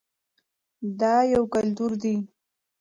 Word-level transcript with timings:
دا 0.99 1.13
یو 1.33 1.43
کلتور 1.53 1.91
دی. 2.01 2.15